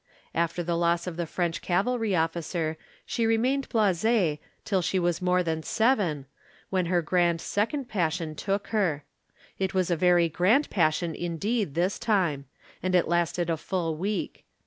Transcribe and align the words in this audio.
After 0.33 0.63
the 0.63 0.75
loss 0.75 1.05
of 1.05 1.15
the 1.15 1.27
French 1.27 1.61
cavalry 1.61 2.15
officer 2.15 2.75
she 3.05 3.27
remained 3.27 3.69
blasée 3.69 4.39
till 4.65 4.81
she 4.81 4.97
was 4.97 5.21
more 5.21 5.43
than 5.43 5.61
seven, 5.61 6.25
when 6.71 6.87
her 6.87 7.03
second 7.03 7.07
grand 7.83 7.87
passion 7.87 8.33
took 8.33 8.69
her. 8.69 9.03
It 9.59 9.75
was 9.75 9.91
a 9.91 9.95
very 9.95 10.27
grand 10.27 10.71
passion 10.71 11.13
indeed 11.13 11.75
this 11.75 11.99
time 11.99 12.45
and 12.81 12.95
it 12.95 13.07
lasted 13.07 13.47
a 13.51 13.57
full 13.57 13.95
week. 13.95 14.43